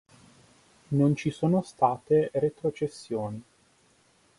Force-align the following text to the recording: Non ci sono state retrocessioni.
Non 0.87 1.15
ci 1.15 1.29
sono 1.29 1.61
state 1.61 2.31
retrocessioni. 2.33 3.43